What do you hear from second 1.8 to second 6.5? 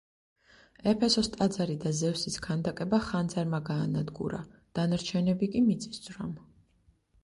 და ზევსის ქანდაკება ხანძარმა გაანადგურა, დანარჩენები კი მიწისძვრამ.